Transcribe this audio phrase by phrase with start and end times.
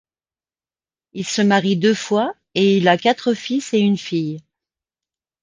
[1.13, 4.41] Il se marie deux fois et il a quatre fils et une fille.